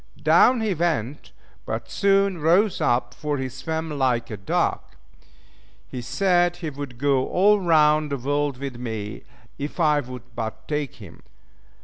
Down 0.23 0.61
he 0.61 0.73
went! 0.73 1.31
but 1.63 1.91
soon 1.91 2.39
rose 2.39 2.81
up, 2.81 3.13
for 3.13 3.37
he 3.37 3.47
swam 3.49 3.91
like 3.99 4.31
a 4.31 4.37
duck. 4.37 4.95
He 5.87 6.01
said 6.01 6.55
he 6.55 6.71
would 6.71 6.97
go 6.97 7.27
all 7.27 7.59
round 7.59 8.11
the 8.11 8.17
world 8.17 8.57
with 8.57 8.77
me, 8.77 9.21
if 9.59 9.79
I 9.79 9.99
would 9.99 10.23
but 10.33 10.67
take 10.67 10.95
him 10.95 11.17
in. 11.23 11.23